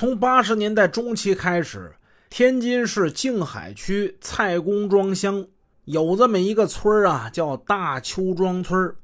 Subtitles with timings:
[0.00, 1.92] 从八十年代中期开始，
[2.30, 5.46] 天津市静海区蔡公庄乡
[5.84, 8.96] 有这么一个村啊，叫大邱庄村。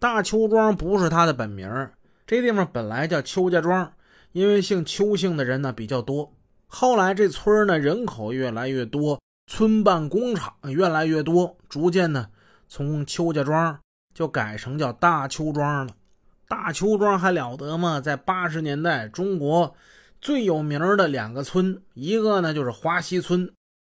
[0.00, 1.70] 大邱庄不是他的本名，
[2.26, 3.92] 这地方本来叫邱家庄，
[4.32, 6.34] 因为姓邱姓的人呢比较多。
[6.66, 12.26] 后来这村呢人口越来越多，村办工厂越来越多，逐渐呢
[12.66, 13.78] 从邱家庄
[14.12, 15.94] 就改成叫大邱庄了。
[16.48, 18.00] 大邱庄还了得吗？
[18.00, 19.76] 在八十年代，中国。
[20.20, 23.50] 最有名的两个村，一个呢就是华西村，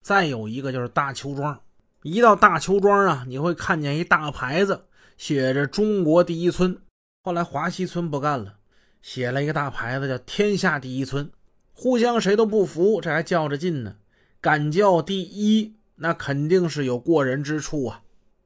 [0.02, 1.58] 再有一个就是大邱庄。
[2.02, 4.84] 一到大邱庄啊，你会看见一大牌子，
[5.16, 6.76] 写着“中国第一村”。
[7.24, 8.54] 后来华西村不干了，
[9.00, 11.30] 写了一个大牌子，叫“天下第一村”。
[11.74, 13.96] 互相谁都不服，这还较着劲呢。
[14.40, 18.02] 敢叫第一，那肯定是有过人之处啊。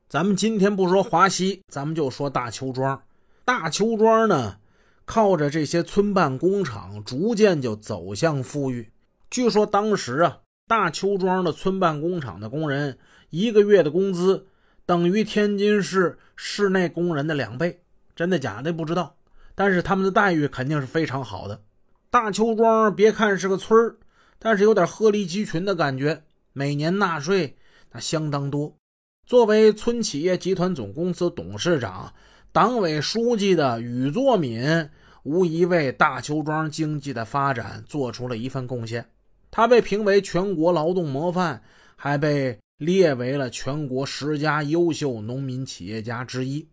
[0.08, 3.02] 咱们今天不说华西，咱们就说大邱庄。
[3.45, 4.58] 大邱庄呢？
[5.06, 8.91] 靠着这些村办工厂，逐渐就走向富裕。
[9.30, 12.98] 据说当时啊，大邱庄的村办工厂的工人
[13.30, 14.48] 一个月的工资
[14.85, 17.80] 等于天津市市内工人的两倍，
[18.16, 19.16] 真的假的不知道。
[19.54, 21.63] 但是他们的待遇肯定是非常好的。
[22.10, 23.96] 大邱庄别看是个村儿，
[24.38, 27.57] 但是有点鹤立鸡群的感觉，每年纳税
[27.93, 28.76] 那相当多。
[29.24, 32.13] 作为村企业集团总公司董事长。
[32.57, 34.88] 党委书记的禹作敏
[35.24, 39.10] 无疑为大邱庄经济的发展做出了一份贡献。
[39.51, 41.63] 他被评为全国劳动模范，
[41.96, 46.66] 还被列为了全国十佳优秀农民企业家之一。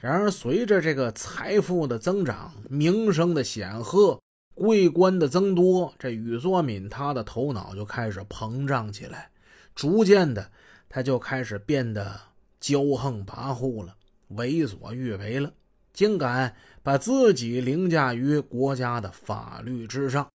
[0.00, 4.18] 然而，随着这个财富的增长、名声的显赫、
[4.54, 9.28] 桂冠的增多，这禹作敏他的头脑就开始膨胀起来，
[9.74, 10.50] 逐渐的，
[10.88, 12.18] 他就开始变得
[12.58, 13.94] 骄横跋扈了。
[14.28, 15.52] 为所欲为了，
[15.92, 20.28] 竟敢把自己凌驾于国家的法律之上。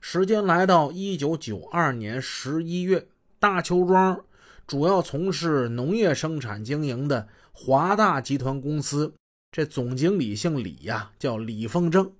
[0.00, 3.06] 时间来到一九九二年十一月，
[3.38, 4.24] 大邱庄
[4.66, 9.12] 主要从事农业生产经营的华大集团公司，
[9.50, 12.12] 这总经理姓李呀，叫李凤正。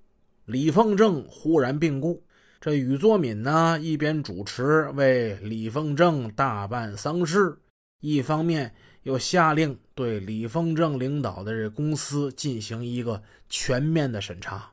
[0.45, 2.23] 李凤正忽然病故，
[2.59, 7.57] 这禹作敏呢，一边主持为李凤正大办丧事，
[8.01, 8.73] 一方面。
[9.03, 14.71] 又下令对李丰正领导的这公司进行一个全面的审查。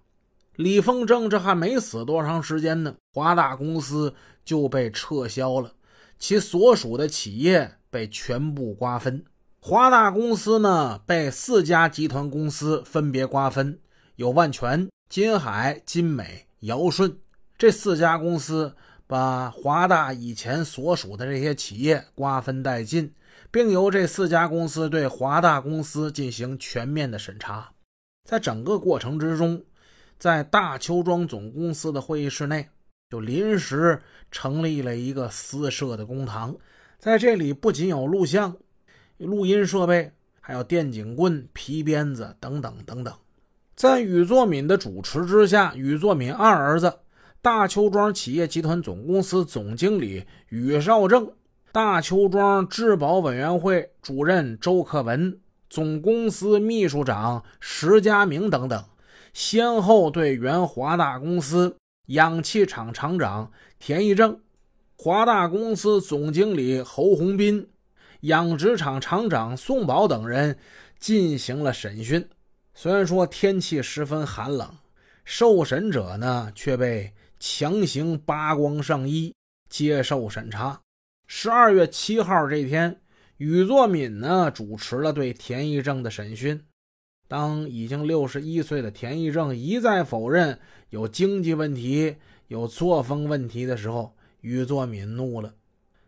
[0.57, 5.73] 李丰正这还没死多长时间呢，华大公司就被撤销了，
[6.19, 9.25] 其所属的企业被全部瓜分。
[9.61, 13.79] 华大公司呢，被四家集团公司分别瓜分，
[14.15, 17.19] 有万全、金海、金美、尧舜
[17.59, 18.75] 这四家公司，
[19.07, 23.13] 把华大以前所属的这些企业瓜分殆尽。
[23.57, 27.73] 并由这四家公司对华大公司进行全面的审查。
[28.29, 29.65] 在整个过程之中，
[30.19, 32.69] 在大邱庄总公司的会议室内，
[33.09, 33.99] 就临时
[34.31, 36.55] 成立了一个私设的公堂。
[36.99, 38.55] 在这里，不仅有录像、
[39.17, 43.15] 录音设备，还有电警棍、皮鞭子等等等等。
[43.75, 46.93] 在禹作敏的主持之下，禹作敏二儿子、
[47.41, 51.33] 大邱庄企业集团总公司总经理禹少正。
[51.73, 55.39] 大邱庄质保委员会主任周克文、
[55.69, 58.83] 总公司秘书长石家明等等，
[59.35, 64.41] 先后对原华大公司氧气厂厂长田义正、
[64.97, 67.69] 华大公司总经理侯洪斌、
[68.21, 70.57] 养殖场厂长宋宝等人
[70.99, 72.27] 进行了审讯。
[72.73, 74.75] 虽然说天气十分寒冷，
[75.27, 79.35] 受审者呢却被强行扒光上衣
[79.69, 80.81] 接受审查。
[81.29, 83.01] 十二月七号这天，
[83.39, 86.65] 禹作敏呢主持了对田义正的审讯。
[87.27, 90.61] 当已经六十一岁的田义正一再否认
[90.91, 92.17] 有经济问题、
[92.47, 95.53] 有作风问题的时候，禹作敏怒了：“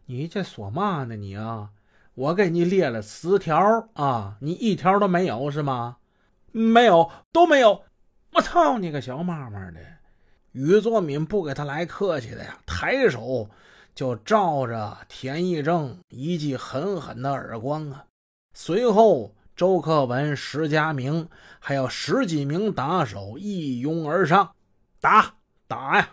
[0.06, 1.16] 你这说嘛呢？
[1.16, 1.70] 你啊，
[2.14, 5.96] 我给你列了十条啊，你一条都没有是吗？
[6.52, 7.82] 没有，都没有。
[8.34, 9.80] 我操你个小妈妈的！”
[10.52, 13.50] 禹作敏不给他来客气的呀，抬手。
[13.98, 18.04] 就照着田义正一记狠狠的耳光啊！
[18.54, 21.28] 随后，周克文、石家明
[21.58, 24.52] 还有十几名打手一拥而上，
[25.00, 25.34] 打
[25.66, 26.10] 打呀，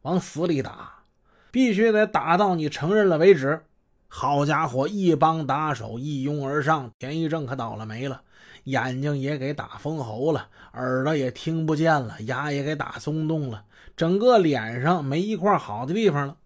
[0.00, 1.04] 往死里打，
[1.52, 3.66] 必须得打到你承认了为止。
[4.08, 8.22] 好家伙，一帮打手一拥而上，田义正可倒了霉了，
[8.64, 13.64] 眼睛也给打封喉了，耳朵也听不见了，牙也给打松动了，
[13.96, 16.36] 整个脸上没一块好的地方了。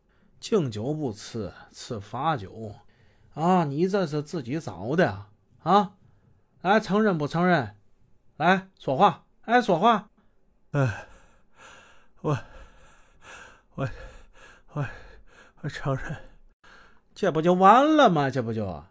[0.48, 2.76] 敬酒不吃吃罚酒，
[3.34, 3.64] 啊！
[3.64, 5.26] 你这是自己找的
[5.64, 5.94] 啊？
[6.60, 7.74] 来，承认不承认？
[8.36, 10.08] 来说话，哎，说话。
[10.70, 11.08] 哎，
[12.20, 12.38] 我
[13.74, 13.88] 我
[14.74, 14.86] 我
[15.62, 16.16] 我承认，
[17.12, 18.30] 这不就完了吗？
[18.30, 18.84] 这不就